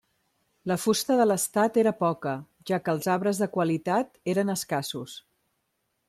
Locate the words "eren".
4.35-4.53